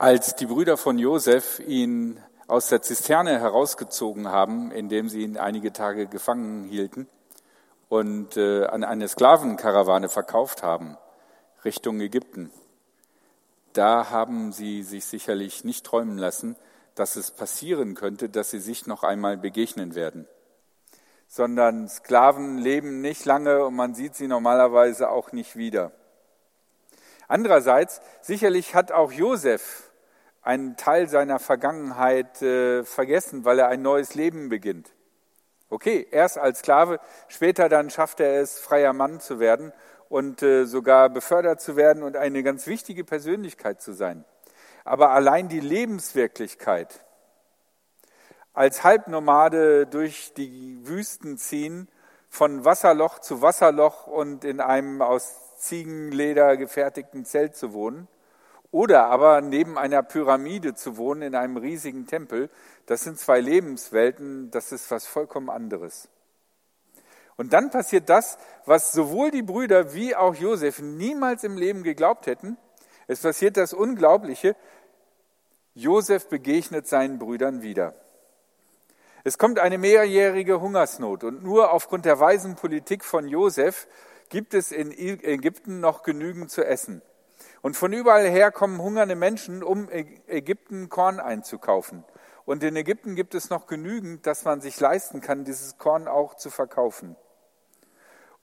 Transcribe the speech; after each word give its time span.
Als 0.00 0.36
die 0.36 0.46
Brüder 0.46 0.76
von 0.76 0.96
Josef 0.96 1.58
ihn 1.58 2.22
aus 2.46 2.68
der 2.68 2.82
Zisterne 2.82 3.40
herausgezogen 3.40 4.28
haben, 4.28 4.70
indem 4.70 5.08
sie 5.08 5.22
ihn 5.22 5.36
einige 5.36 5.72
Tage 5.72 6.06
gefangen 6.06 6.62
hielten 6.62 7.08
und 7.88 8.36
äh, 8.36 8.66
an 8.66 8.84
eine 8.84 9.08
Sklavenkarawane 9.08 10.08
verkauft 10.08 10.62
haben, 10.62 10.96
Richtung 11.64 12.00
Ägypten, 12.00 12.52
da 13.72 14.08
haben 14.10 14.52
sie 14.52 14.84
sich 14.84 15.04
sicherlich 15.04 15.64
nicht 15.64 15.84
träumen 15.84 16.16
lassen, 16.16 16.54
dass 16.94 17.16
es 17.16 17.32
passieren 17.32 17.96
könnte, 17.96 18.28
dass 18.28 18.52
sie 18.52 18.60
sich 18.60 18.86
noch 18.86 19.02
einmal 19.02 19.36
begegnen 19.36 19.96
werden. 19.96 20.28
Sondern 21.26 21.88
Sklaven 21.88 22.58
leben 22.58 23.00
nicht 23.00 23.24
lange 23.24 23.64
und 23.64 23.74
man 23.74 23.96
sieht 23.96 24.14
sie 24.14 24.28
normalerweise 24.28 25.10
auch 25.10 25.32
nicht 25.32 25.56
wieder. 25.56 25.90
Andererseits, 27.26 28.00
sicherlich 28.22 28.76
hat 28.76 28.92
auch 28.92 29.10
Josef 29.10 29.87
einen 30.48 30.78
Teil 30.78 31.08
seiner 31.08 31.38
Vergangenheit 31.38 32.40
äh, 32.40 32.82
vergessen, 32.82 33.44
weil 33.44 33.58
er 33.58 33.68
ein 33.68 33.82
neues 33.82 34.14
Leben 34.14 34.48
beginnt. 34.48 34.94
Okay, 35.68 36.08
erst 36.10 36.38
als 36.38 36.60
Sklave, 36.60 37.00
später 37.28 37.68
dann 37.68 37.90
schafft 37.90 38.18
er 38.20 38.40
es, 38.40 38.58
freier 38.58 38.94
Mann 38.94 39.20
zu 39.20 39.40
werden 39.40 39.74
und 40.08 40.42
äh, 40.42 40.64
sogar 40.64 41.10
befördert 41.10 41.60
zu 41.60 41.76
werden 41.76 42.02
und 42.02 42.16
eine 42.16 42.42
ganz 42.42 42.66
wichtige 42.66 43.04
Persönlichkeit 43.04 43.82
zu 43.82 43.92
sein. 43.92 44.24
Aber 44.86 45.10
allein 45.10 45.50
die 45.50 45.60
Lebenswirklichkeit, 45.60 47.04
als 48.54 48.84
Halbnomade 48.84 49.86
durch 49.86 50.32
die 50.32 50.78
Wüsten 50.88 51.36
ziehen, 51.36 51.88
von 52.30 52.64
Wasserloch 52.64 53.18
zu 53.18 53.42
Wasserloch 53.42 54.06
und 54.06 54.46
in 54.46 54.62
einem 54.62 55.02
aus 55.02 55.58
Ziegenleder 55.58 56.56
gefertigten 56.56 57.26
Zelt 57.26 57.54
zu 57.54 57.74
wohnen, 57.74 58.08
oder 58.70 59.06
aber 59.06 59.40
neben 59.40 59.78
einer 59.78 60.02
Pyramide 60.02 60.74
zu 60.74 60.96
wohnen 60.96 61.22
in 61.22 61.34
einem 61.34 61.56
riesigen 61.56 62.06
Tempel, 62.06 62.50
das 62.86 63.02
sind 63.02 63.18
zwei 63.18 63.40
Lebenswelten, 63.40 64.50
das 64.50 64.72
ist 64.72 64.90
was 64.90 65.06
vollkommen 65.06 65.50
anderes. 65.50 66.08
Und 67.36 67.52
dann 67.52 67.70
passiert 67.70 68.08
das, 68.08 68.36
was 68.66 68.92
sowohl 68.92 69.30
die 69.30 69.42
Brüder 69.42 69.94
wie 69.94 70.14
auch 70.16 70.34
Josef 70.34 70.80
niemals 70.80 71.44
im 71.44 71.56
Leben 71.56 71.84
geglaubt 71.84 72.26
hätten. 72.26 72.56
Es 73.06 73.20
passiert 73.20 73.56
das 73.56 73.72
Unglaubliche. 73.72 74.56
Josef 75.74 76.28
begegnet 76.28 76.88
seinen 76.88 77.20
Brüdern 77.20 77.62
wieder. 77.62 77.94
Es 79.22 79.38
kommt 79.38 79.58
eine 79.60 79.78
mehrjährige 79.78 80.60
Hungersnot 80.60 81.22
und 81.22 81.42
nur 81.42 81.72
aufgrund 81.72 82.04
der 82.04 82.18
weisen 82.18 82.56
Politik 82.56 83.04
von 83.04 83.28
Josef 83.28 83.86
gibt 84.30 84.52
es 84.54 84.72
in 84.72 84.90
Ägypten 84.90 85.80
noch 85.80 86.02
genügend 86.02 86.50
zu 86.50 86.64
essen. 86.64 87.02
Und 87.62 87.76
von 87.76 87.92
überall 87.92 88.28
her 88.28 88.52
kommen 88.52 88.80
hungernde 88.80 89.16
Menschen, 89.16 89.62
um 89.62 89.88
Ägypten 89.90 90.88
Korn 90.88 91.20
einzukaufen. 91.20 92.04
Und 92.44 92.62
in 92.62 92.76
Ägypten 92.76 93.14
gibt 93.14 93.34
es 93.34 93.50
noch 93.50 93.66
genügend, 93.66 94.26
dass 94.26 94.44
man 94.44 94.60
sich 94.60 94.78
leisten 94.80 95.20
kann, 95.20 95.44
dieses 95.44 95.76
Korn 95.76 96.08
auch 96.08 96.34
zu 96.34 96.50
verkaufen. 96.50 97.16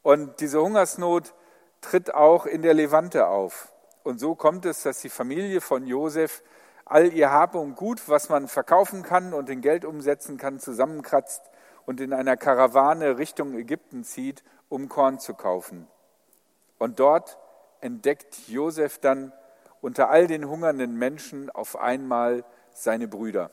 Und 0.04 0.40
diese 0.42 0.62
Hungersnot 0.62 1.34
tritt 1.82 2.14
auch 2.14 2.46
in 2.46 2.62
der 2.62 2.74
Levante 2.74 3.28
auf. 3.28 3.74
Und 4.04 4.20
so 4.20 4.36
kommt 4.36 4.66
es, 4.66 4.84
dass 4.84 5.00
die 5.00 5.10
Familie 5.10 5.62
von 5.62 5.88
Josef 5.88 6.44
all 6.86 7.12
ihr 7.12 7.32
Habe 7.32 7.58
und 7.58 7.76
Gut, 7.76 8.08
was 8.08 8.30
man 8.30 8.48
verkaufen 8.48 9.02
kann 9.02 9.34
und 9.34 9.50
in 9.50 9.62
Geld 9.62 9.86
umsetzen 9.86 10.38
kann, 10.38 10.60
zusammenkratzt 10.60 11.42
und 11.88 12.00
in 12.00 12.14
einer 12.14 12.38
Karawane 12.38 13.18
Richtung 13.18 13.56
Ägypten 13.56 14.04
zieht, 14.04 14.44
um 14.70 14.90
Korn 14.90 15.18
zu 15.18 15.34
kaufen. 15.34 15.88
Und 16.78 17.00
dort 17.00 17.40
entdeckt 17.82 18.48
Josef 18.48 19.00
dann 19.00 19.34
unter 19.82 20.10
all 20.10 20.28
den 20.28 20.48
hungernden 20.48 20.96
Menschen 20.98 21.50
auf 21.50 21.78
einmal 21.78 22.44
seine 22.72 23.08
Brüder. 23.08 23.52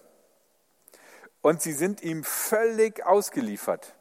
Und 1.42 1.60
sie 1.60 1.72
sind 1.72 2.02
ihm 2.02 2.24
völlig 2.24 3.04
ausgeliefert. 3.04 3.94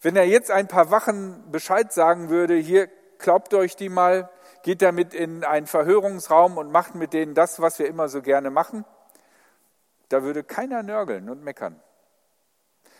Wenn 0.00 0.16
er 0.16 0.24
jetzt 0.24 0.50
ein 0.50 0.68
paar 0.68 0.90
Wachen 0.90 1.50
Bescheid 1.50 1.92
sagen 1.92 2.28
würde, 2.28 2.54
hier 2.54 2.88
glaubt 3.18 3.54
euch 3.54 3.76
die 3.76 3.88
mal, 3.88 4.28
geht 4.62 4.82
damit 4.82 5.14
in 5.14 5.44
einen 5.44 5.66
Verhörungsraum 5.66 6.58
und 6.58 6.70
macht 6.70 6.94
mit 6.94 7.12
denen 7.12 7.34
das, 7.34 7.60
was 7.60 7.78
wir 7.78 7.86
immer 7.86 8.08
so 8.08 8.20
gerne 8.20 8.50
machen, 8.50 8.84
da 10.08 10.22
würde 10.22 10.44
keiner 10.44 10.82
nörgeln 10.82 11.30
und 11.30 11.42
meckern. 11.42 11.80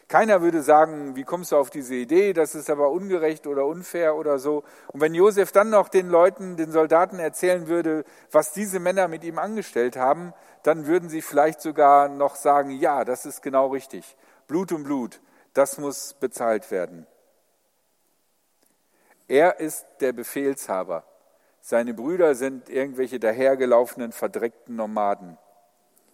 Keiner 0.09 0.43
würde 0.43 0.63
sagen, 0.63 1.17
wie 1.17 1.25
kommst 1.25 1.53
du 1.53 1.57
auf 1.57 1.71
diese 1.71 1.95
Idee, 1.95 2.33
das 2.33 2.55
ist 2.55 2.69
aber 2.69 2.91
ungerecht 2.91 3.47
oder 3.47 3.65
unfair 3.67 4.15
oder 4.17 4.39
so. 4.39 4.63
Und 4.89 5.01
wenn 5.01 5.15
Josef 5.15 5.53
dann 5.53 5.71
noch 5.71 5.89
den 5.89 6.09
Leuten, 6.09 6.57
den 6.57 6.71
Soldaten 6.71 7.19
erzählen 7.19 7.69
würde, 7.69 8.05
was 8.31 8.53
diese 8.53 8.79
Männer 8.79 9.09
mit 9.09 9.25
ihm 9.25 9.39
angestellt 9.39 9.97
haben, 9.97 10.35
dann 10.63 10.87
würden 10.87 11.09
sie 11.09 11.23
vielleicht 11.23 11.61
sogar 11.61 12.09
noch 12.09 12.37
sagen, 12.37 12.71
ja, 12.71 13.05
das 13.05 13.25
ist 13.27 13.43
genau 13.43 13.69
richtig. 13.69 14.17
Blut 14.47 14.73
um 14.73 14.85
Blut 14.85 15.21
das 15.55 15.79
muss 15.79 16.15
bezahlt 16.15 16.71
werden. 16.71 17.07
Er 19.29 19.61
ist 19.61 19.87
der 20.01 20.13
Befehlshaber. 20.13 21.05
Seine 21.61 21.95
Brüder 21.95 22.35
sind 22.35 22.69
irgendwelche 22.69 23.21
dahergelaufenen, 23.21 24.13
verdreckten 24.13 24.77
Nomaden. 24.77 25.39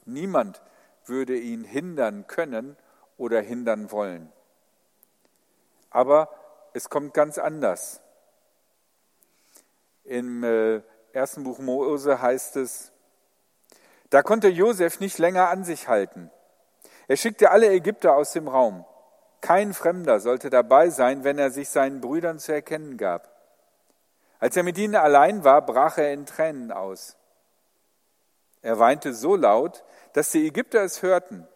Niemand 0.04 0.62
würde 1.06 1.36
ihn 1.36 1.64
hindern 1.64 2.26
können 2.26 2.76
oder 3.18 3.42
hindern 3.42 3.90
wollen. 3.90 4.32
Aber 5.90 6.30
es 6.72 6.88
kommt 6.88 7.12
ganz 7.12 7.36
anders. 7.36 8.00
Im 10.04 10.42
äh, 10.42 10.80
ersten 11.12 11.44
Buch 11.44 11.58
Mose 11.58 12.22
heißt 12.22 12.56
es, 12.56 12.92
da 14.10 14.22
konnte 14.22 14.48
Josef 14.48 15.00
nicht 15.00 15.18
länger 15.18 15.50
an 15.50 15.64
sich 15.64 15.88
halten. 15.88 16.30
Er 17.08 17.16
schickte 17.16 17.50
alle 17.50 17.70
Ägypter 17.70 18.14
aus 18.14 18.32
dem 18.32 18.48
Raum. 18.48 18.86
Kein 19.40 19.74
Fremder 19.74 20.20
sollte 20.20 20.50
dabei 20.50 20.88
sein, 20.90 21.24
wenn 21.24 21.38
er 21.38 21.50
sich 21.50 21.68
seinen 21.68 22.00
Brüdern 22.00 22.38
zu 22.38 22.52
erkennen 22.52 22.96
gab. 22.96 23.30
Als 24.40 24.56
er 24.56 24.62
mit 24.62 24.78
ihnen 24.78 24.94
allein 24.94 25.44
war, 25.44 25.64
brach 25.64 25.98
er 25.98 26.12
in 26.12 26.26
Tränen 26.26 26.72
aus. 26.72 27.16
Er 28.62 28.78
weinte 28.78 29.14
so 29.14 29.36
laut, 29.36 29.84
dass 30.12 30.30
die 30.30 30.46
Ägypter 30.46 30.82
es 30.82 31.02
hörten, 31.02 31.46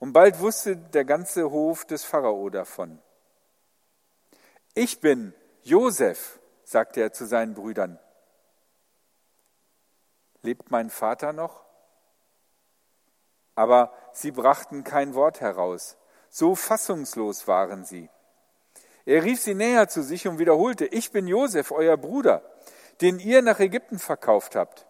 und 0.00 0.12
bald 0.12 0.40
wusste 0.40 0.76
der 0.76 1.04
ganze 1.04 1.50
Hof 1.50 1.84
des 1.84 2.04
Pharao 2.04 2.50
davon. 2.50 3.00
Ich 4.74 5.00
bin 5.00 5.34
Josef, 5.62 6.40
sagte 6.64 7.00
er 7.02 7.12
zu 7.12 7.26
seinen 7.26 7.54
Brüdern. 7.54 7.98
Lebt 10.42 10.70
mein 10.70 10.88
Vater 10.88 11.32
noch? 11.32 11.64
Aber 13.54 13.92
sie 14.12 14.30
brachten 14.30 14.84
kein 14.84 15.14
Wort 15.14 15.42
heraus. 15.42 15.98
So 16.30 16.54
fassungslos 16.54 17.46
waren 17.46 17.84
sie. 17.84 18.08
Er 19.04 19.22
rief 19.22 19.40
sie 19.40 19.54
näher 19.54 19.88
zu 19.88 20.02
sich 20.02 20.26
und 20.26 20.38
wiederholte, 20.38 20.86
ich 20.86 21.10
bin 21.12 21.26
Josef, 21.26 21.72
euer 21.72 21.96
Bruder, 21.98 22.42
den 23.02 23.18
ihr 23.18 23.42
nach 23.42 23.60
Ägypten 23.60 23.98
verkauft 23.98 24.56
habt. 24.56 24.86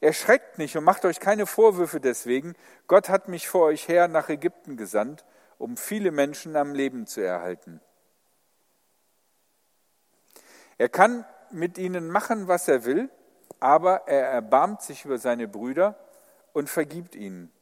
Erschreckt 0.00 0.58
nicht 0.58 0.76
und 0.76 0.84
macht 0.84 1.04
euch 1.04 1.20
keine 1.20 1.46
Vorwürfe 1.46 2.00
deswegen. 2.00 2.54
Gott 2.86 3.08
hat 3.08 3.28
mich 3.28 3.48
vor 3.48 3.66
euch 3.66 3.88
her 3.88 4.08
nach 4.08 4.28
Ägypten 4.28 4.76
gesandt, 4.76 5.24
um 5.58 5.76
viele 5.76 6.10
Menschen 6.10 6.56
am 6.56 6.74
Leben 6.74 7.06
zu 7.06 7.20
erhalten. 7.20 7.80
Er 10.78 10.88
kann 10.88 11.24
mit 11.50 11.78
ihnen 11.78 12.10
machen, 12.10 12.48
was 12.48 12.68
er 12.68 12.84
will, 12.84 13.08
aber 13.60 14.08
er 14.08 14.26
erbarmt 14.26 14.82
sich 14.82 15.04
über 15.04 15.18
seine 15.18 15.48
Brüder 15.48 15.96
und 16.52 16.68
vergibt 16.68 17.14
ihnen. 17.14 17.52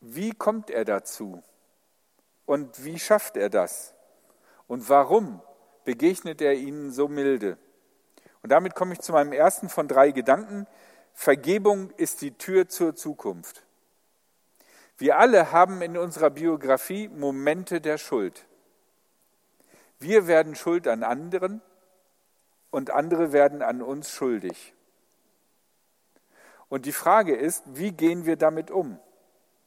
Wie 0.00 0.32
kommt 0.32 0.70
er 0.70 0.84
dazu? 0.84 1.42
Und 2.44 2.84
wie 2.84 2.98
schafft 2.98 3.36
er 3.36 3.48
das? 3.48 3.94
Und 4.66 4.88
warum 4.88 5.40
begegnet 5.84 6.42
er 6.42 6.54
ihnen 6.54 6.90
so 6.90 7.08
milde? 7.08 7.56
Und 8.44 8.50
damit 8.50 8.74
komme 8.74 8.92
ich 8.92 9.00
zu 9.00 9.12
meinem 9.12 9.32
ersten 9.32 9.70
von 9.70 9.88
drei 9.88 10.10
Gedanken. 10.10 10.66
Vergebung 11.14 11.90
ist 11.96 12.20
die 12.20 12.36
Tür 12.36 12.68
zur 12.68 12.94
Zukunft. 12.94 13.64
Wir 14.98 15.18
alle 15.18 15.50
haben 15.50 15.80
in 15.80 15.96
unserer 15.96 16.28
Biografie 16.28 17.08
Momente 17.08 17.80
der 17.80 17.96
Schuld. 17.96 18.44
Wir 19.98 20.26
werden 20.26 20.56
schuld 20.56 20.86
an 20.88 21.04
anderen 21.04 21.62
und 22.70 22.90
andere 22.90 23.32
werden 23.32 23.62
an 23.62 23.80
uns 23.80 24.10
schuldig. 24.10 24.74
Und 26.68 26.84
die 26.84 26.92
Frage 26.92 27.34
ist, 27.34 27.62
wie 27.68 27.92
gehen 27.92 28.26
wir 28.26 28.36
damit 28.36 28.70
um? 28.70 28.98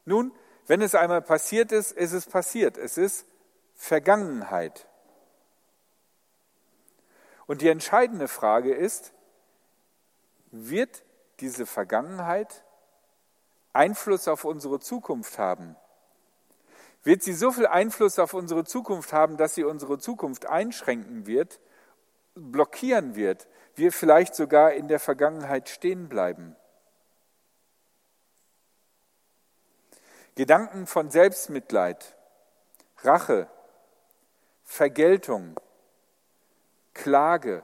Nun, 0.05 0.31
wenn 0.67 0.83
es 0.83 0.93
einmal 0.93 1.23
passiert 1.23 1.71
ist, 1.71 1.93
ist 1.93 2.13
es 2.13 2.27
passiert. 2.27 2.77
Es 2.77 2.99
ist 2.99 3.25
Vergangenheit. 3.73 4.87
Und 7.47 7.61
die 7.61 7.69
entscheidende 7.69 8.27
Frage 8.27 8.73
ist, 8.73 9.13
wird 10.51 11.03
diese 11.39 11.65
Vergangenheit 11.65 12.63
Einfluss 13.73 14.27
auf 14.27 14.43
unsere 14.43 14.79
Zukunft 14.79 15.39
haben? 15.39 15.75
Wird 17.03 17.23
sie 17.23 17.33
so 17.33 17.51
viel 17.51 17.67
Einfluss 17.67 18.19
auf 18.19 18.33
unsere 18.33 18.65
Zukunft 18.65 19.13
haben, 19.13 19.37
dass 19.37 19.55
sie 19.55 19.63
unsere 19.63 19.97
Zukunft 19.97 20.45
einschränken 20.45 21.25
wird, 21.25 21.59
blockieren 22.35 23.15
wird, 23.15 23.47
wir 23.75 23.91
vielleicht 23.91 24.35
sogar 24.35 24.73
in 24.73 24.87
der 24.87 24.99
Vergangenheit 24.99 25.69
stehen 25.69 26.09
bleiben. 26.09 26.55
Gedanken 30.35 30.85
von 30.85 31.09
Selbstmitleid, 31.09 32.15
Rache, 33.03 33.47
Vergeltung, 34.63 35.55
Klage, 36.97 37.63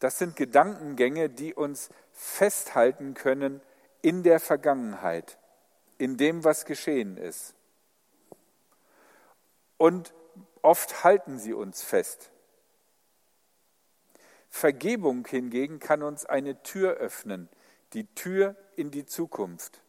das 0.00 0.18
sind 0.18 0.34
Gedankengänge, 0.34 1.28
die 1.28 1.54
uns 1.54 1.90
festhalten 2.12 3.14
können 3.14 3.60
in 4.02 4.22
der 4.22 4.40
Vergangenheit, 4.40 5.38
in 5.98 6.16
dem, 6.16 6.42
was 6.42 6.64
geschehen 6.64 7.16
ist. 7.16 7.54
Und 9.76 10.14
oft 10.62 11.04
halten 11.04 11.38
sie 11.38 11.52
uns 11.52 11.82
fest. 11.82 12.30
Vergebung 14.48 15.26
hingegen 15.26 15.78
kann 15.78 16.02
uns 16.02 16.24
eine 16.24 16.62
Tür 16.62 16.94
öffnen, 16.94 17.48
die 17.92 18.06
Tür 18.14 18.56
in 18.74 18.90
die 18.90 19.06
Zukunft. 19.06 19.82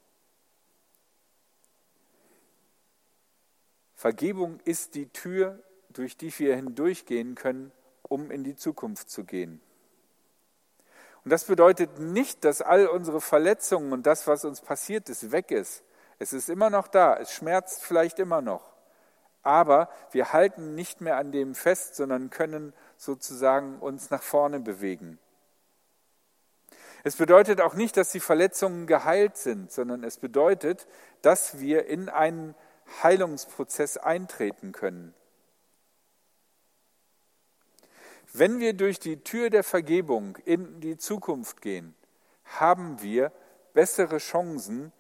Vergebung 3.96 4.60
ist 4.66 4.96
die 4.96 5.08
Tür, 5.08 5.64
durch 5.90 6.18
die 6.18 6.38
wir 6.38 6.56
hindurchgehen 6.56 7.36
können, 7.36 7.72
um 8.12 8.30
in 8.30 8.44
die 8.44 8.56
Zukunft 8.56 9.10
zu 9.10 9.24
gehen. 9.24 9.62
Und 11.24 11.32
das 11.32 11.46
bedeutet 11.46 12.00
nicht, 12.00 12.44
dass 12.44 12.62
all 12.62 12.88
unsere 12.88 13.22
Verletzungen 13.22 13.94
und 13.94 14.06
das, 14.06 14.28
was 14.28 14.44
uns 14.44 14.60
passiert 14.60 15.08
ist, 15.08 15.32
weg 15.32 15.52
ist. 15.52 15.84
Es 16.20 16.34
ist 16.34 16.50
immer 16.50 16.70
noch 16.70 16.88
da, 16.88 17.16
es 17.18 17.32
schmerzt 17.32 17.84
vielleicht 17.84 18.20
immer 18.20 18.42
noch. 18.42 18.74
Aber 19.44 19.90
wir 20.12 20.34
halten 20.34 20.76
nicht 20.76 21.02
mehr 21.02 21.18
an 21.18 21.32
dem 21.32 21.56
fest, 21.56 21.96
sondern 21.96 22.30
können 22.30 22.74
sozusagen 22.98 23.80
uns 23.80 24.10
nach 24.10 24.22
vorne 24.22 24.60
bewegen. 24.60 25.18
Es 27.04 27.16
bedeutet 27.16 27.62
auch 27.62 27.74
nicht, 27.74 27.98
dass 27.98 28.12
die 28.12 28.20
Verletzungen 28.20 28.86
geheilt 28.86 29.38
sind, 29.38 29.72
sondern 29.72 30.04
es 30.04 30.18
bedeutet, 30.18 30.86
dass 31.22 31.60
wir 31.60 31.88
in 31.88 32.10
einen 32.10 32.56
Heilungsprozess 33.02 33.98
eintreten 33.98 34.74
können. 34.74 35.16
Wenn 38.34 38.60
wir 38.60 38.74
durch 38.74 39.00
die 39.00 39.24
Tür 39.24 39.50
der 39.50 39.64
Vergebung 39.64 40.38
in 40.46 40.80
die 40.80 40.98
Zukunft 40.98 41.62
gehen, 41.62 41.96
haben 42.46 43.02
wir 43.02 43.32
bessere 43.74 44.18
Chancen, 44.18 44.92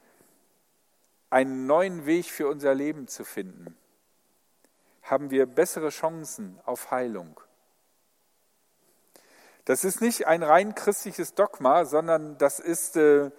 einen 1.29 1.65
neuen 1.65 2.05
Weg 2.05 2.25
für 2.25 2.49
unser 2.49 2.75
Leben 2.75 3.07
zu 3.07 3.23
finden. 3.23 3.77
Haben 5.03 5.31
wir 5.31 5.45
bessere 5.45 5.89
Chancen 5.89 6.59
auf 6.65 6.91
Heilung. 6.91 7.39
Das 9.63 9.85
ist 9.85 10.01
nicht 10.01 10.27
ein 10.27 10.43
rein 10.43 10.75
christliches 10.75 11.33
Dogma, 11.33 11.85
sondern 11.85 12.37
das 12.37 12.59
ist 12.59 12.97
äh, 12.97 13.31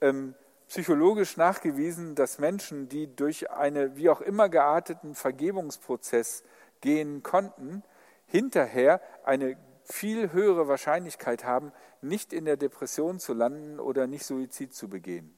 ähm, 0.00 0.34
psychologisch 0.66 1.36
nachgewiesen, 1.36 2.16
dass 2.16 2.38
Menschen, 2.38 2.88
die 2.88 3.14
durch 3.14 3.50
einen 3.50 3.96
wie 3.96 4.10
auch 4.10 4.20
immer 4.20 4.48
gearteten 4.48 5.14
Vergebungsprozess 5.14 6.42
gehen 6.80 7.22
konnten, 7.22 7.84
hinterher 8.28 9.00
eine 9.24 9.56
viel 9.84 10.32
höhere 10.32 10.68
Wahrscheinlichkeit 10.68 11.44
haben, 11.44 11.72
nicht 12.00 12.32
in 12.32 12.44
der 12.44 12.56
Depression 12.56 13.18
zu 13.18 13.32
landen 13.32 13.80
oder 13.80 14.06
nicht 14.06 14.24
Suizid 14.24 14.74
zu 14.74 14.88
begehen. 14.88 15.36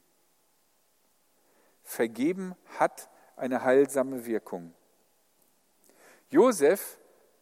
Vergeben 1.83 2.55
hat 2.79 3.09
eine 3.37 3.65
heilsame 3.65 4.27
Wirkung. 4.27 4.75
Josef 6.29 6.99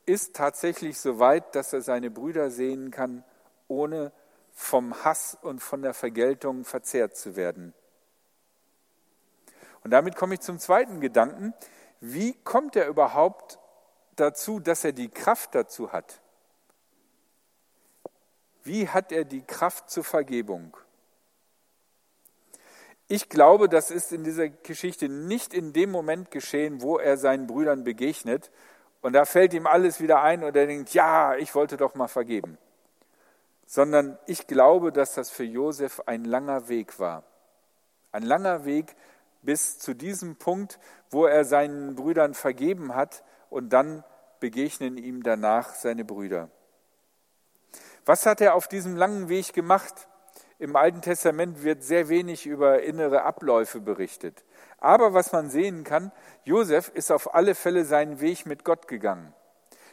ist 0.07 0.37
tatsächlich 0.37 0.99
so 0.99 1.19
weit, 1.19 1.55
dass 1.55 1.73
er 1.73 1.83
seine 1.83 2.11
Brüder 2.11 2.51
sehen 2.51 2.91
kann, 2.91 3.25
ohne 3.67 4.13
vom 4.53 5.05
Hass 5.05 5.37
und 5.41 5.61
von 5.61 5.83
der 5.83 5.95
Vergeltung 5.95 6.65
verzehrt 6.65 7.17
zu 7.17 7.37
werden. 7.37 7.75
Und 9.85 9.91
damit 9.91 10.17
komme 10.17 10.35
ich 10.35 10.41
zum 10.41 10.59
zweiten 10.59 11.01
Gedanken. 11.01 11.55
Wie 12.01 12.35
kommt 12.45 12.77
er 12.77 12.89
überhaupt 12.89 13.59
dazu, 14.21 14.61
dass 14.61 14.85
er 14.85 14.93
die 14.93 15.09
Kraft 15.09 15.55
dazu 15.55 15.93
hat? 15.93 16.21
Wie 18.63 18.89
hat 18.89 19.13
er 19.13 19.25
die 19.25 19.43
Kraft 19.43 19.91
zur 19.91 20.05
Vergebung? 20.05 20.77
Ich 23.07 23.29
glaube, 23.31 23.69
das 23.69 23.91
ist 23.91 24.13
in 24.13 24.25
dieser 24.25 24.49
Geschichte 24.49 25.09
nicht 25.09 25.55
in 25.55 25.73
dem 25.73 25.91
Moment 25.91 26.31
geschehen, 26.31 26.83
wo 26.83 26.99
er 26.99 27.17
seinen 27.17 27.47
Brüdern 27.47 27.85
begegnet 27.85 28.51
und 29.01 29.15
da 29.15 29.25
fällt 29.25 29.55
ihm 29.55 29.67
alles 29.67 30.01
wieder 30.01 30.23
ein 30.23 30.45
und 30.45 30.55
er 30.55 30.67
denkt, 30.67 30.93
ja, 30.93 31.35
ich 31.37 31.55
wollte 31.55 31.77
doch 31.77 31.95
mal 31.95 32.09
vergeben 32.09 32.59
sondern 33.69 34.19
ich 34.25 34.47
glaube, 34.47 34.93
dass 34.93 35.13
das 35.13 35.31
für 35.31 35.45
Josef 35.45 36.01
ein 36.07 36.25
langer 36.25 36.69
Weg 36.69 36.99
war. 36.99 37.25
Ein 38.13 38.23
langer 38.23 38.65
Weg 38.65 38.97
bis 39.43 39.79
zu 39.79 39.93
diesem 39.93 40.37
Punkt, 40.37 40.81
wo 41.11 41.27
er 41.27 41.45
seinen 41.45 41.95
Brüdern 41.95 42.33
vergeben 42.33 42.95
hat 42.95 43.23
und 43.51 43.73
dann 43.73 44.05
begegnen 44.41 44.97
ihm 44.97 45.23
danach 45.23 45.75
seine 45.75 46.05
Brüder. 46.05 46.49
Was 48.05 48.25
hat 48.27 48.41
er 48.41 48.55
auf 48.55 48.69
diesem 48.69 48.97
langen 48.97 49.29
Weg 49.29 49.53
gemacht? 49.53 50.09
Im 50.59 50.75
Alten 50.75 51.03
Testament 51.03 51.63
wird 51.63 51.83
sehr 51.83 52.09
wenig 52.09 52.47
über 52.47 52.83
innere 52.83 53.23
Abläufe 53.23 53.81
berichtet. 53.81 54.45
Aber 54.79 55.15
was 55.15 55.33
man 55.33 55.51
sehen 55.51 55.85
kann, 55.85 56.11
Josef 56.45 56.89
ist 56.95 57.13
auf 57.13 57.35
alle 57.35 57.55
Fälle 57.55 57.85
seinen 57.85 58.21
Weg 58.21 58.47
mit 58.47 58.65
Gott 58.65 58.89
gegangen. 58.89 59.35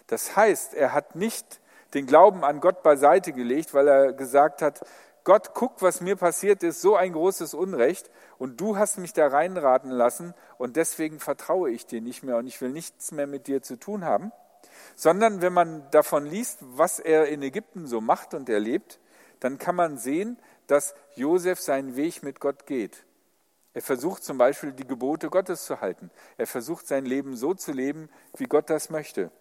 Das 0.08 0.36
heißt, 0.36 0.74
er 0.74 0.94
hat 0.94 1.16
nicht 1.16 1.60
den 1.94 2.06
Glauben 2.06 2.44
an 2.44 2.62
Gott 2.62 2.84
beiseite 2.84 3.31
gelegt, 3.31 3.74
weil 3.74 3.88
er 3.88 4.13
gesagt 4.13 4.62
hat, 4.62 4.86
Gott, 5.25 5.54
guck, 5.54 5.81
was 5.81 6.00
mir 6.00 6.16
passiert 6.16 6.63
ist, 6.63 6.81
so 6.81 6.95
ein 6.95 7.12
großes 7.12 7.54
Unrecht 7.54 8.10
und 8.38 8.62
du 8.62 8.77
hast 8.77 8.98
mich 8.98 9.12
da 9.12 9.27
reinraten 9.27 9.92
lassen 9.92 10.33
und 10.57 10.77
deswegen 10.77 11.19
vertraue 11.19 11.72
ich 11.72 11.86
dir 11.86 12.00
nicht 12.00 12.24
mehr 12.24 12.38
und 12.38 12.48
ich 12.48 12.62
will 12.62 12.69
nichts 12.69 13.12
mehr 13.12 13.27
mit 13.27 13.48
dir 13.48 13.62
zu 13.62 13.75
tun 13.75 14.06
haben. 14.06 14.31
Sondern 14.95 15.42
wenn 15.42 15.51
man 15.51 15.89
davon 15.92 16.25
liest, 16.25 16.60
was 16.62 17.00
er 17.00 17.27
in 17.27 17.42
Ägypten 17.42 17.88
so 17.88 18.00
macht 18.00 18.33
und 18.33 18.48
erlebt, 18.48 19.00
dann 19.42 19.57
kann 19.57 19.75
man 19.75 19.98
sehen, 19.98 20.39
dass 20.68 20.95
Josef 21.16 21.60
seinen 21.60 21.98
Weg 21.98 22.24
mit 22.24 22.39
Gott 22.39 22.66
geht. 22.66 23.04
Er 23.74 23.81
versucht 23.81 24.24
zum 24.24 24.38
Beispiel 24.38 24.72
die 24.72 24.88
Gebote 24.88 25.30
Gottes 25.30 25.66
zu 25.66 25.81
halten. 25.81 26.10
Er 26.38 26.48
versucht 26.48 26.88
sein 26.88 27.06
Leben 27.06 27.36
so 27.36 27.54
zu 27.54 27.74
leben, 27.74 28.10
wie 28.38 28.45
Gott 28.45 28.69
das 28.69 28.89
möchte 28.89 29.31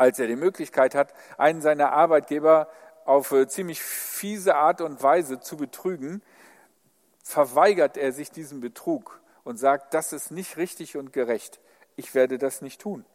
als 0.00 0.18
er 0.18 0.26
die 0.26 0.36
Möglichkeit 0.36 0.94
hat, 0.94 1.12
einen 1.36 1.60
seiner 1.60 1.92
Arbeitgeber 1.92 2.68
auf 3.04 3.32
äh, 3.32 3.46
ziemlich 3.46 3.82
fiese 4.20 4.54
Art 4.54 4.82
und 4.82 5.02
Weise 5.02 5.40
zu 5.40 5.56
betrügen, 5.56 6.22
verweigert 7.22 7.96
er 7.96 8.12
sich 8.12 8.30
diesem 8.30 8.60
Betrug 8.60 9.18
und 9.44 9.56
sagt, 9.56 9.94
das 9.94 10.12
ist 10.12 10.30
nicht 10.30 10.58
richtig 10.58 10.98
und 10.98 11.14
gerecht. 11.14 11.58
Ich 11.96 12.14
werde 12.14 12.36
das 12.36 12.60
nicht 12.60 12.82
tun. 12.82 13.06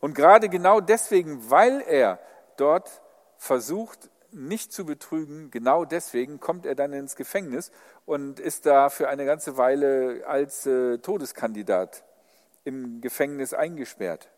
Und 0.00 0.14
gerade 0.14 0.50
genau 0.50 0.80
deswegen, 0.80 1.50
weil 1.50 1.80
er 1.80 2.18
dort 2.58 3.00
versucht, 3.38 4.10
nicht 4.30 4.72
zu 4.72 4.84
betrügen, 4.84 5.50
genau 5.50 5.86
deswegen 5.86 6.38
kommt 6.38 6.66
er 6.66 6.74
dann 6.74 6.92
ins 6.92 7.16
Gefängnis 7.16 7.72
und 8.04 8.38
ist 8.38 8.66
da 8.66 8.90
für 8.90 9.08
eine 9.08 9.24
ganze 9.24 9.56
Weile 9.56 10.24
als 10.26 10.66
äh, 10.66 10.98
Todeskandidat 10.98 12.04
im 12.64 13.00
Gefängnis 13.00 13.54
eingesperrt. 13.54 14.28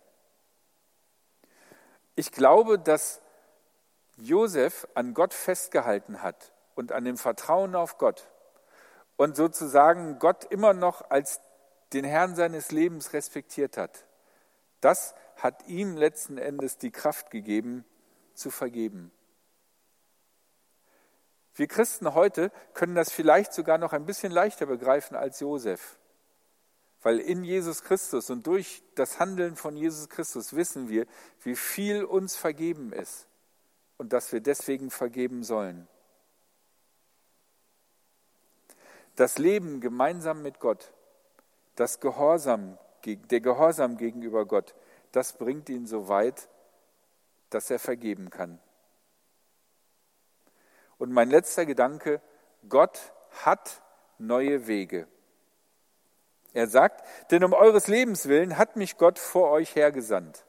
Ich 2.14 2.30
glaube, 2.30 2.78
dass 2.78 3.20
Josef 4.16 4.86
an 4.94 5.14
Gott 5.14 5.34
festgehalten 5.34 6.22
hat 6.22 6.52
und 6.74 6.92
an 6.92 7.04
dem 7.04 7.16
Vertrauen 7.16 7.74
auf 7.74 7.98
Gott 7.98 8.30
und 9.16 9.36
sozusagen 9.36 10.18
Gott 10.18 10.44
immer 10.44 10.72
noch 10.72 11.10
als 11.10 11.40
den 11.92 12.04
Herrn 12.04 12.34
seines 12.34 12.70
Lebens 12.70 13.12
respektiert 13.12 13.76
hat. 13.76 14.06
Das 14.80 15.14
hat 15.36 15.66
ihm 15.66 15.96
letzten 15.96 16.38
Endes 16.38 16.78
die 16.78 16.90
Kraft 16.90 17.30
gegeben, 17.30 17.84
zu 18.34 18.50
vergeben. 18.50 19.12
Wir 21.54 21.68
Christen 21.68 22.14
heute 22.14 22.50
können 22.72 22.96
das 22.96 23.12
vielleicht 23.12 23.52
sogar 23.52 23.78
noch 23.78 23.92
ein 23.92 24.06
bisschen 24.06 24.32
leichter 24.32 24.66
begreifen 24.66 25.16
als 25.16 25.38
Josef. 25.38 25.98
Weil 27.02 27.20
in 27.20 27.44
Jesus 27.44 27.82
Christus 27.84 28.30
und 28.30 28.46
durch 28.46 28.82
das 28.94 29.20
Handeln 29.20 29.56
von 29.56 29.76
Jesus 29.76 30.08
Christus 30.08 30.56
wissen 30.56 30.88
wir, 30.88 31.06
wie 31.42 31.54
viel 31.54 32.04
uns 32.04 32.34
vergeben 32.34 32.92
ist 32.92 33.28
und 34.04 34.12
dass 34.12 34.34
wir 34.34 34.42
deswegen 34.42 34.90
vergeben 34.90 35.44
sollen. 35.44 35.88
Das 39.16 39.38
Leben 39.38 39.80
gemeinsam 39.80 40.42
mit 40.42 40.60
Gott, 40.60 40.92
das 41.74 42.00
Gehorsam, 42.00 42.76
der 43.06 43.40
Gehorsam 43.40 43.96
gegenüber 43.96 44.44
Gott, 44.44 44.74
das 45.12 45.32
bringt 45.32 45.70
ihn 45.70 45.86
so 45.86 46.08
weit, 46.08 46.50
dass 47.48 47.70
er 47.70 47.78
vergeben 47.78 48.28
kann. 48.28 48.60
Und 50.98 51.10
mein 51.10 51.30
letzter 51.30 51.64
Gedanke, 51.64 52.20
Gott 52.68 53.14
hat 53.42 53.80
neue 54.18 54.66
Wege. 54.66 55.08
Er 56.52 56.66
sagt, 56.66 57.06
denn 57.30 57.42
um 57.42 57.54
eures 57.54 57.86
Lebens 57.86 58.28
willen 58.28 58.58
hat 58.58 58.76
mich 58.76 58.98
Gott 58.98 59.18
vor 59.18 59.50
euch 59.50 59.74
hergesandt. 59.74 60.44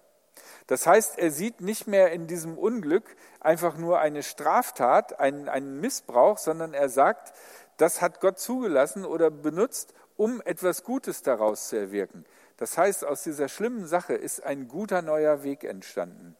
Das 0.68 0.88
heißt, 0.88 1.18
er 1.20 1.32
sieht 1.32 1.62
nicht 1.62 1.88
mehr 1.88 2.12
in 2.12 2.28
diesem 2.28 2.58
Unglück 2.58 3.16
einfach 3.40 3.78
nur 3.78 4.00
eine 4.00 4.24
Straftat, 4.24 5.20
einen, 5.20 5.48
einen 5.48 5.80
Missbrauch, 5.80 6.38
sondern 6.38 6.74
er 6.74 6.90
sagt, 6.90 7.34
das 7.78 8.02
hat 8.02 8.22
Gott 8.22 8.40
zugelassen 8.40 9.06
oder 9.06 9.30
benutzt, 9.30 9.94
um 10.18 10.42
etwas 10.42 10.84
Gutes 10.84 11.22
daraus 11.22 11.70
zu 11.70 11.78
erwirken. 11.78 12.26
Das 12.58 12.78
heißt, 12.78 13.04
aus 13.06 13.24
dieser 13.24 13.50
schlimmen 13.50 13.86
Sache 13.86 14.14
ist 14.14 14.44
ein 14.44 14.68
guter 14.68 15.02
neuer 15.02 15.44
Weg 15.44 15.64
entstanden. 15.64 16.36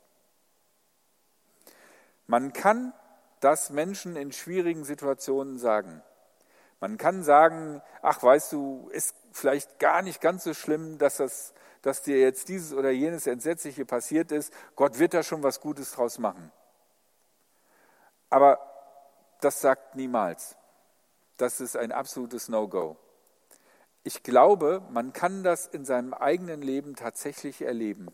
Man 2.26 2.54
kann 2.54 2.94
das 3.42 3.70
Menschen 3.70 4.16
in 4.16 4.32
schwierigen 4.32 4.86
Situationen 4.86 5.60
sagen. 5.60 6.02
Man 6.80 6.98
kann 6.98 7.24
sagen, 7.24 7.82
ach 8.02 8.24
weißt 8.24 8.52
du, 8.54 8.90
ist 8.92 9.16
vielleicht 9.32 9.80
gar 9.80 10.02
nicht 10.02 10.22
ganz 10.22 10.44
so 10.44 10.54
schlimm, 10.54 10.98
dass, 10.98 11.18
das, 11.18 11.54
dass 11.86 12.02
dir 12.02 12.20
jetzt 12.20 12.50
dieses 12.50 12.74
oder 12.74 12.90
jenes 12.90 13.28
Entsetzliche 13.28 13.86
passiert 13.86 14.32
ist. 14.32 14.52
Gott 14.76 14.98
wird 14.98 15.14
da 15.14 15.22
schon 15.22 15.44
was 15.44 15.62
Gutes 15.62 15.92
draus 15.92 16.18
machen. 16.18 16.52
Aber 18.32 18.60
das 19.40 19.62
sagt 19.62 19.96
niemals. 19.96 20.58
Das 21.38 21.62
ist 21.62 21.78
ein 21.78 21.92
absolutes 21.92 22.50
No-Go. 22.50 22.98
Ich 24.02 24.24
glaube, 24.24 24.82
man 24.90 25.14
kann 25.14 25.44
das 25.44 25.68
in 25.68 25.86
seinem 25.86 26.16
eigenen 26.16 26.64
Leben 26.64 26.96
tatsächlich 26.96 27.62
erleben. 27.62 28.08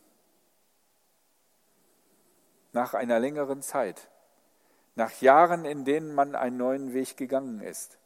Nach 2.74 2.94
einer 2.94 3.22
längeren 3.22 3.62
Zeit. 3.62 4.10
Nach 4.96 5.14
Jahren, 5.22 5.64
in 5.64 5.86
denen 5.86 6.14
man 6.14 6.36
einen 6.36 6.58
neuen 6.58 6.94
Weg 6.94 7.16
gegangen 7.16 7.62
ist 7.62 8.02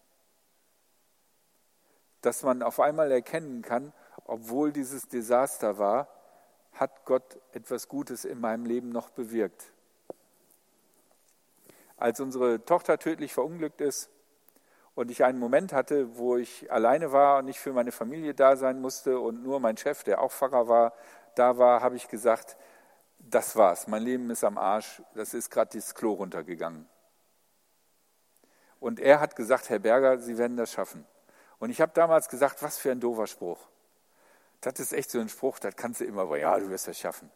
dass 2.25 2.43
man 2.43 2.63
auf 2.63 2.79
einmal 2.79 3.11
erkennen 3.11 3.61
kann, 3.61 3.93
obwohl 4.25 4.71
dieses 4.71 5.07
Desaster 5.07 5.77
war, 5.77 6.07
hat 6.73 7.05
Gott 7.05 7.39
etwas 7.53 7.87
Gutes 7.87 8.25
in 8.25 8.39
meinem 8.39 8.65
Leben 8.65 8.89
noch 8.89 9.09
bewirkt. 9.09 9.71
Als 11.97 12.19
unsere 12.19 12.65
Tochter 12.65 12.99
tödlich 12.99 13.33
verunglückt 13.33 13.79
ist 13.79 14.09
und 14.95 15.09
ich 15.09 15.23
einen 15.23 15.39
Moment 15.39 15.71
hatte, 15.71 16.17
wo 16.17 16.35
ich 16.35 16.69
alleine 16.71 17.11
war 17.13 17.39
und 17.39 17.45
nicht 17.45 17.59
für 17.59 17.71
meine 17.71 17.93
Familie 17.93 18.33
da 18.33 18.57
sein 18.57 18.81
musste 18.81 19.19
und 19.19 19.43
nur 19.43 19.59
mein 19.59 19.77
Chef, 19.77 20.03
der 20.03 20.21
auch 20.21 20.31
Pfarrer 20.31 20.67
war, 20.67 20.93
da 21.35 21.57
war, 21.57 21.81
habe 21.81 21.95
ich 21.95 22.09
gesagt, 22.09 22.57
das 23.19 23.55
war's, 23.55 23.87
mein 23.87 24.03
Leben 24.03 24.29
ist 24.29 24.43
am 24.43 24.57
Arsch, 24.57 25.01
das 25.13 25.33
ist 25.33 25.49
gerade 25.49 25.77
das 25.77 25.95
Klo 25.95 26.13
runtergegangen. 26.13 26.87
Und 28.79 28.99
er 28.99 29.19
hat 29.19 29.35
gesagt, 29.35 29.69
Herr 29.69 29.79
Berger, 29.79 30.19
Sie 30.19 30.37
werden 30.37 30.57
das 30.57 30.71
schaffen. 30.71 31.05
Und 31.57 31.69
ich 31.69 31.81
habe 31.81 31.93
damals 31.93 32.27
gesagt, 32.27 32.61
was 32.61 32.77
für 32.77 32.91
ein 32.91 32.99
doofer 32.99 33.27
Spruch. 33.27 33.67
Das 34.61 34.79
ist 34.79 34.93
echt 34.93 35.11
so 35.11 35.19
ein 35.19 35.29
Spruch, 35.29 35.59
das 35.59 35.75
kannst 35.75 36.01
du 36.01 36.05
immer, 36.05 36.35
ja, 36.37 36.57
du 36.57 36.69
wirst 36.69 36.87
das 36.87 36.97
schaffen. 36.97 37.29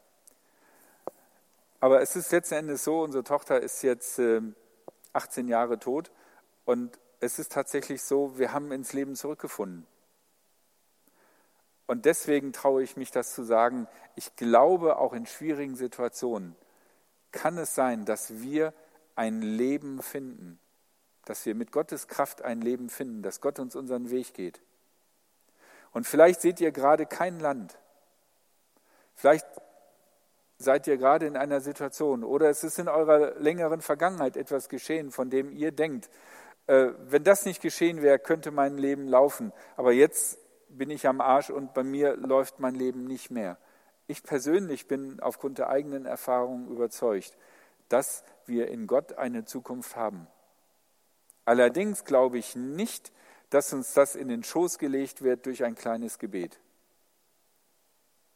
Aber 1.80 2.02
es 2.02 2.16
ist 2.16 2.32
letzten 2.32 2.56
Endes 2.56 2.84
so, 2.84 3.02
unsere 3.02 3.24
Tochter 3.24 3.62
ist 3.62 3.82
jetzt 3.84 4.20
18 5.14 5.46
ähm, 5.46 5.50
Jahre 5.50 5.80
tot 5.80 6.12
und 6.66 7.00
es 7.20 7.40
ist 7.40 7.52
tatsächlich 7.52 8.02
so, 8.04 8.38
wir 8.38 8.54
haben 8.54 8.72
ins 8.72 8.94
Leben 8.94 9.16
zurückgefunden. 9.16 9.86
Und 11.86 12.06
deswegen 12.06 12.54
traue 12.54 12.84
ich 12.84 12.98
mich 12.98 13.12
das 13.12 13.34
zu 13.34 13.44
sagen, 13.44 13.88
ich 14.16 14.36
glaube, 14.36 14.98
auch 14.98 15.14
in 15.14 15.26
schwierigen 15.26 15.76
Situationen 15.76 16.56
kann 17.32 17.58
es 17.58 17.76
sein, 17.76 18.06
dass 18.06 18.42
wir 18.42 18.74
ein 19.16 19.42
Leben 19.42 20.02
finden, 20.02 20.60
dass 21.26 21.46
wir 21.46 21.56
mit 21.56 21.72
Gottes 21.72 22.08
Kraft 22.08 22.42
ein 22.42 22.62
Leben 22.62 22.90
finden, 22.90 23.22
dass 23.22 23.42
Gott 23.42 23.60
uns 23.60 23.76
unseren 23.76 24.10
Weg 24.12 24.34
geht. 24.34 24.62
Und 25.92 26.06
vielleicht 26.06 26.42
seht 26.42 26.62
ihr 26.62 26.72
gerade 26.72 27.06
kein 27.06 27.40
Land. 27.40 27.78
Vielleicht 29.16 29.46
seid 30.58 30.88
ihr 30.88 30.98
gerade 30.98 31.26
in 31.26 31.38
einer 31.38 31.62
Situation 31.62 32.24
oder 32.24 32.50
es 32.50 32.64
ist 32.64 32.80
in 32.80 32.90
eurer 32.90 33.36
längeren 33.40 33.82
Vergangenheit 33.82 34.38
etwas 34.38 34.70
geschehen, 34.70 35.12
von 35.12 35.30
dem 35.30 35.52
ihr 35.52 35.72
denkt, 35.72 36.10
äh, 36.68 36.90
wenn 37.00 37.24
das 37.24 37.46
nicht 37.46 37.62
geschehen 37.62 38.02
wäre, 38.02 38.20
könnte 38.20 38.52
mein 38.52 38.78
Leben 38.78 39.08
laufen. 39.08 39.54
Aber 39.78 39.94
jetzt 39.94 40.38
bin 40.70 40.90
ich 40.92 41.08
am 41.08 41.22
Arsch 41.22 41.50
und 41.50 41.74
bei 41.74 41.84
mir 41.84 42.16
läuft 42.16 42.60
mein 42.60 42.76
Leben 42.76 43.06
nicht 43.06 43.32
mehr. 43.32 43.58
Ich 44.08 44.24
persönlich 44.24 44.88
bin 44.88 45.20
aufgrund 45.20 45.58
der 45.58 45.70
eigenen 45.70 46.06
Erfahrungen 46.06 46.68
überzeugt, 46.68 47.38
dass 47.88 48.24
wir 48.46 48.68
in 48.68 48.86
Gott 48.86 49.18
eine 49.18 49.46
Zukunft 49.46 49.96
haben. 49.96 50.28
Allerdings 51.46 52.06
glaube 52.06 52.38
ich 52.38 52.56
nicht, 52.56 53.08
dass 53.08 53.20
uns 53.74 53.94
das 53.94 54.16
in 54.16 54.28
den 54.28 54.44
Schoß 54.44 54.78
gelegt 54.78 55.22
wird 55.22 55.46
durch 55.46 55.64
ein 55.64 55.76
kleines 55.76 56.20
Gebet, 56.20 56.60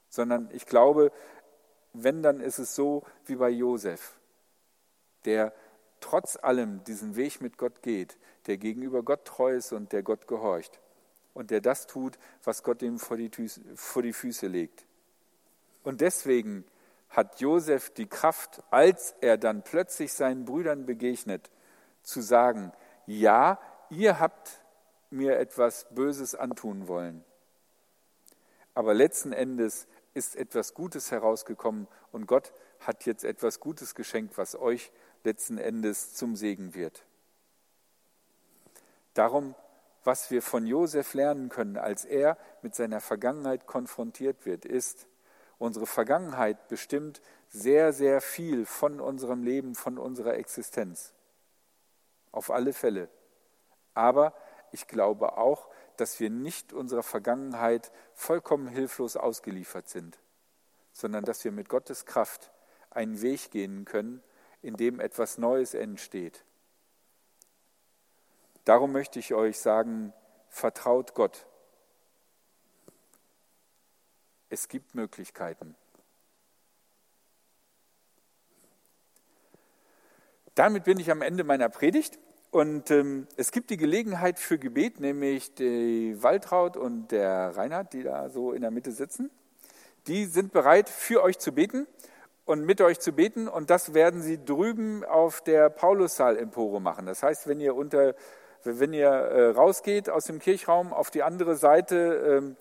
sondern 0.10 0.50
ich 0.52 0.66
glaube, 0.66 1.12
wenn, 1.94 2.24
dann 2.24 2.40
ist 2.40 2.60
es 2.60 2.76
so 2.76 3.04
wie 3.26 3.36
bei 3.36 3.50
Josef, 3.50 4.16
der 5.26 5.54
trotz 6.00 6.38
allem 6.42 6.84
diesen 6.84 7.16
Weg 7.16 7.40
mit 7.42 7.58
Gott 7.58 7.82
geht, 7.82 8.18
der 8.48 8.58
gegenüber 8.58 9.04
Gott 9.04 9.26
treu 9.26 9.56
ist 9.56 9.72
und 9.72 9.94
der 9.94 10.04
Gott 10.04 10.28
gehorcht 10.28 10.80
und 11.34 11.52
der 11.52 11.62
das 11.62 11.88
tut, 11.88 12.18
was 12.44 12.64
Gott 12.64 12.82
ihm 12.82 13.00
vor 13.00 13.18
die, 13.18 13.32
vor 13.76 14.02
die 14.02 14.14
Füße 14.14 14.48
legt. 14.48 14.86
Und 15.84 16.02
deswegen 16.02 16.66
hat 17.10 17.40
Josef 17.40 17.92
die 17.92 18.08
Kraft, 18.08 18.64
als 18.72 19.16
er 19.22 19.38
dann 19.38 19.64
plötzlich 19.64 20.14
seinen 20.14 20.46
Brüdern 20.46 20.86
begegnet, 20.86 21.52
zu 22.02 22.22
sagen, 22.22 22.72
ja, 23.06 23.60
ihr 23.90 24.20
habt 24.20 24.63
mir 25.14 25.40
etwas 25.40 25.88
Böses 25.92 26.36
antun 26.36 26.88
wollen. 26.88 27.24
Aber 28.74 28.94
letzten 28.94 29.32
Endes 29.32 29.88
ist 30.14 30.36
etwas 30.36 30.74
Gutes 30.74 31.12
herausgekommen 31.12 31.88
und 32.12 32.28
Gott 32.28 32.54
hat 32.80 33.06
jetzt 33.06 33.24
etwas 33.24 33.60
Gutes 33.60 33.96
geschenkt, 33.96 34.38
was 34.38 34.56
euch 34.56 34.92
letzten 35.24 35.58
Endes 35.58 36.14
zum 36.14 36.36
Segen 36.36 36.74
wird. 36.74 37.06
Darum, 39.14 39.56
was 40.04 40.32
wir 40.32 40.42
von 40.42 40.66
Josef 40.66 41.14
lernen 41.14 41.50
können, 41.50 41.78
als 41.78 42.04
er 42.04 42.38
mit 42.62 42.76
seiner 42.76 43.00
Vergangenheit 43.00 43.68
konfrontiert 43.68 44.46
wird, 44.46 44.66
ist, 44.66 45.08
unsere 45.60 45.86
Vergangenheit 45.86 46.68
bestimmt 46.68 47.22
sehr, 47.48 47.94
sehr 47.94 48.20
viel 48.20 48.66
von 48.66 49.00
unserem 49.00 49.44
Leben, 49.44 49.76
von 49.76 49.98
unserer 49.98 50.34
Existenz 50.34 51.14
auf 52.34 52.50
alle 52.50 52.74
Fälle. 52.74 53.08
Aber 53.94 54.34
ich 54.74 54.88
glaube 54.88 55.38
auch, 55.38 55.70
dass 55.98 56.20
wir 56.20 56.30
nicht 56.30 56.74
unserer 56.74 57.04
Vergangenheit 57.04 57.92
vollkommen 58.14 58.68
hilflos 58.68 59.16
ausgeliefert 59.16 59.88
sind, 59.88 60.18
sondern 60.92 61.24
dass 61.24 61.44
wir 61.44 61.52
mit 61.52 61.70
Gottes 61.70 62.06
Kraft 62.06 62.52
einen 62.90 63.22
Weg 63.22 63.52
gehen 63.52 63.86
können, 63.86 64.22
in 64.62 64.76
dem 64.76 65.00
etwas 65.00 65.38
Neues 65.38 65.74
entsteht. 65.74 66.44
Darum 68.66 68.92
möchte 68.92 69.20
ich 69.20 69.34
euch 69.34 69.60
sagen, 69.60 70.14
vertraut 70.50 71.14
Gott. 71.14 71.46
Es 74.50 74.68
gibt 74.68 74.96
Möglichkeiten. 74.96 75.76
Damit 80.56 80.84
bin 80.84 81.00
ich 81.00 81.10
am 81.12 81.22
Ende 81.22 81.44
meiner 81.44 81.70
Predigt. 81.70 82.20
Und 82.54 82.92
ähm, 82.92 83.26
es 83.36 83.52
gibt 83.52 83.72
die 83.72 83.78
Gelegenheit 83.78 84.38
für 84.38 84.60
Gebet, 84.60 85.00
nämlich 85.00 85.56
die 85.56 86.22
Waltraud 86.22 86.78
und 86.78 87.08
der 87.12 87.58
Reinhard, 87.58 87.94
die 87.94 88.04
da 88.04 88.30
so 88.30 88.52
in 88.52 88.62
der 88.62 88.70
Mitte 88.70 88.92
sitzen. 88.92 89.32
Die 90.06 90.26
sind 90.26 90.54
bereit, 90.54 90.88
für 90.88 91.24
euch 91.24 91.40
zu 91.40 91.52
beten 91.52 91.88
und 92.46 92.64
mit 92.64 92.80
euch 92.82 93.00
zu 93.00 93.12
beten. 93.12 93.48
Und 93.48 93.72
das 93.72 93.96
werden 93.96 94.22
sie 94.22 94.46
drüben 94.46 95.04
auf 95.04 95.42
der 95.42 95.72
Paulussaal-Empore 95.72 96.80
machen. 96.80 97.08
Das 97.08 97.24
heißt, 97.24 97.48
wenn 97.48 97.60
ihr, 97.60 97.76
unter, 97.76 98.14
wenn 98.64 98.94
ihr 98.94 99.10
äh, 99.10 99.50
rausgeht 99.50 100.12
aus 100.12 100.26
dem 100.26 100.38
Kirchraum 100.38 100.94
auf 100.94 101.10
die 101.10 101.24
andere 101.24 101.56
Seite, 101.56 102.38
ähm, 102.38 102.56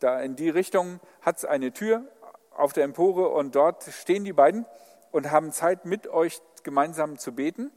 da 0.00 0.20
in 0.20 0.34
die 0.34 0.50
Richtung, 0.50 0.98
hat 1.20 1.36
es 1.36 1.44
eine 1.44 1.72
Tür 1.72 2.02
auf 2.50 2.72
der 2.72 2.82
Empore 2.82 3.28
und 3.28 3.54
dort 3.54 3.84
stehen 3.84 4.24
die 4.24 4.32
beiden 4.32 4.66
und 5.12 5.30
haben 5.30 5.52
Zeit, 5.52 5.84
mit 5.84 6.08
euch 6.08 6.40
gemeinsam 6.64 7.18
zu 7.18 7.36
beten. 7.36 7.70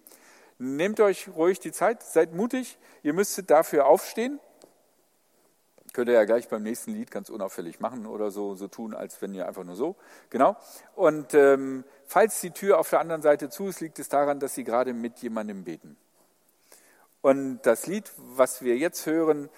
Nehmt 0.64 1.00
euch 1.00 1.28
ruhig 1.36 1.60
die 1.60 1.72
Zeit, 1.72 2.04
seid 2.04 2.36
mutig, 2.36 2.78
ihr 3.02 3.14
müsstet 3.14 3.50
dafür 3.50 3.88
aufstehen. 3.88 4.40
Könnt 5.92 6.08
ihr 6.08 6.14
ja 6.14 6.24
gleich 6.24 6.50
beim 6.50 6.62
nächsten 6.62 6.94
Lied 6.94 7.10
ganz 7.10 7.30
unauffällig 7.30 7.80
machen 7.80 8.06
oder 8.06 8.30
so, 8.30 8.54
so 8.54 8.68
tun, 8.68 8.94
als 8.94 9.20
wenn 9.24 9.34
ihr 9.34 9.48
einfach 9.48 9.64
nur 9.64 9.76
so. 9.76 9.96
Genau. 10.30 10.56
Und 10.94 11.34
ähm, 11.34 11.84
falls 12.06 12.42
die 12.42 12.52
Tür 12.52 12.78
auf 12.78 12.92
der 12.92 13.00
anderen 13.00 13.24
Seite 13.24 13.50
zu 13.50 13.70
ist, 13.70 13.82
liegt 13.82 13.98
es 13.98 14.08
daran, 14.08 14.40
dass 14.40 14.54
sie 14.54 14.64
gerade 14.64 14.94
mit 14.94 15.18
jemandem 15.24 15.64
beten. 15.64 15.98
Und 17.22 17.62
das 17.64 17.88
Lied, 17.88 18.12
was 18.18 18.62
wir 18.62 18.78
jetzt 18.78 19.08
hören, 19.08 19.50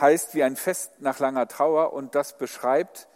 heißt 0.00 0.34
wie 0.34 0.42
ein 0.42 0.56
Fest 0.56 0.92
nach 1.00 1.18
langer 1.18 1.48
Trauer 1.48 1.92
und 1.92 2.14
das 2.14 2.38
beschreibt 2.38 3.08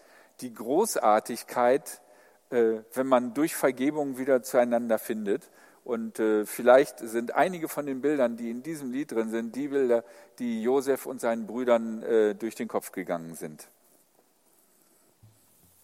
die 0.43 0.53
Großartigkeit 0.53 2.03
äh, 2.51 2.83
wenn 2.95 3.07
man 3.07 3.33
durch 3.33 3.55
Vergebung 3.55 4.19
wieder 4.19 4.43
zueinander 4.43 4.99
findet. 4.99 5.51
Und 5.85 6.21
äh, 6.21 6.45
vielleicht 6.45 6.99
sind 6.99 7.35
einige 7.35 7.69
von 7.69 7.87
den 7.87 8.01
Bildern, 8.01 8.37
die 8.37 8.51
in 8.51 8.63
diesem 8.63 8.93
Lied 8.93 9.13
drin 9.13 9.31
sind, 9.31 9.57
die 9.57 9.69
Bilder, 9.69 10.05
die 10.39 10.63
Josef 10.63 11.07
und 11.07 11.21
seinen 11.21 11.47
Brüdern 11.47 12.03
äh, 12.03 12.35
durch 12.35 12.55
den 12.55 12.69
Kopf 12.69 12.93
gegangen 12.93 13.35
sind. 13.35 13.69